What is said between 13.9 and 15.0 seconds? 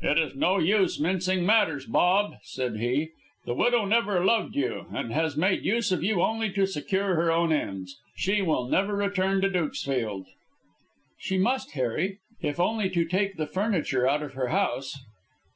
out of her house."